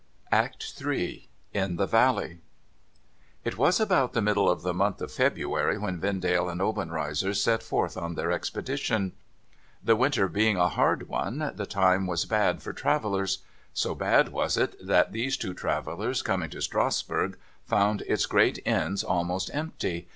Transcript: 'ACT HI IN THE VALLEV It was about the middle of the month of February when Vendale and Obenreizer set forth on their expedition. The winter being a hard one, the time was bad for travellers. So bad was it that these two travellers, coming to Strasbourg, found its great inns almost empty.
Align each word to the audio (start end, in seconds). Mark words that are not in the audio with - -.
'ACT 0.31 0.63
HI 0.79 1.29
IN 1.53 1.75
THE 1.75 1.85
VALLEV 1.85 2.39
It 3.45 3.55
was 3.55 3.79
about 3.79 4.13
the 4.13 4.21
middle 4.23 4.49
of 4.49 4.63
the 4.63 4.73
month 4.73 4.99
of 4.99 5.11
February 5.11 5.77
when 5.77 5.99
Vendale 5.99 6.49
and 6.49 6.59
Obenreizer 6.59 7.35
set 7.35 7.61
forth 7.61 7.95
on 7.95 8.15
their 8.15 8.31
expedition. 8.31 9.11
The 9.83 9.95
winter 9.95 10.27
being 10.27 10.57
a 10.57 10.69
hard 10.69 11.07
one, 11.07 11.51
the 11.53 11.67
time 11.67 12.07
was 12.07 12.25
bad 12.25 12.63
for 12.63 12.73
travellers. 12.73 13.43
So 13.75 13.93
bad 13.93 14.29
was 14.29 14.57
it 14.57 14.73
that 14.83 15.11
these 15.11 15.37
two 15.37 15.53
travellers, 15.53 16.23
coming 16.23 16.49
to 16.49 16.63
Strasbourg, 16.63 17.37
found 17.67 18.01
its 18.07 18.25
great 18.25 18.57
inns 18.65 19.03
almost 19.03 19.51
empty. 19.53 20.07